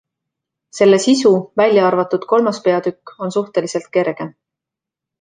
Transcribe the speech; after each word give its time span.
Selle 0.77 0.99
sisu, 1.03 1.33
välja 1.61 1.85
arvatud 1.91 2.27
kolmas 2.33 2.63
peatükk, 2.69 3.15
on 3.27 3.39
suhteliselt 3.39 3.91
kerge. 3.99 4.33